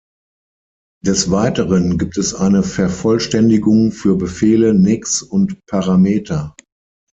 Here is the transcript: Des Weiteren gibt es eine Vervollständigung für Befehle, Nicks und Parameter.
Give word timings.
Des 1.05 1.29
Weiteren 1.29 1.99
gibt 1.99 2.17
es 2.17 2.33
eine 2.33 2.63
Vervollständigung 2.63 3.91
für 3.91 4.17
Befehle, 4.17 4.73
Nicks 4.73 5.21
und 5.21 5.63
Parameter. 5.67 6.55